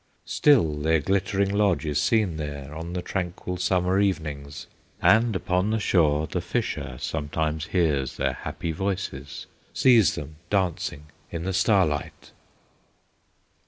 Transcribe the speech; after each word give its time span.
"Still 0.25 0.77
their 0.77 0.99
glittering 0.99 1.51
lodge 1.53 1.85
is 1.85 2.01
seen 2.01 2.37
there, 2.37 2.73
On 2.73 2.93
the 2.93 3.03
tranquil 3.03 3.57
Summer 3.57 3.99
evenings, 3.99 4.65
And 4.99 5.35
upon 5.35 5.69
the 5.69 5.79
shore 5.79 6.25
the 6.25 6.41
fisher 6.41 6.97
Sometimes 6.99 7.65
hears 7.67 8.17
their 8.17 8.33
happy 8.33 8.71
voices, 8.71 9.45
Sees 9.75 10.15
them 10.15 10.37
dancing 10.49 11.05
in 11.29 11.43
the 11.43 11.53
starlight 11.53 12.31